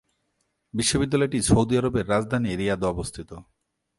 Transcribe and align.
বিশ্ববিদ্যালয়টি 0.73 1.39
সৌদি 1.41 1.75
আরবের 1.77 2.09
রাজধানী 2.09 2.49
রিয়াদে 2.55 2.85
অবস্থিত। 2.85 3.29